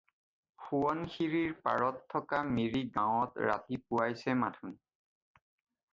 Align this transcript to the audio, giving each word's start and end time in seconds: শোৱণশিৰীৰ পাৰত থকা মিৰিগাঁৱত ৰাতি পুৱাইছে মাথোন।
শোৱণশিৰীৰ 0.67 1.51
পাৰত 1.67 2.01
থকা 2.15 2.41
মিৰিগাঁৱত 2.55 3.45
ৰাতি 3.51 3.81
পুৱাইছে 3.85 4.39
মাথোন। 4.45 4.77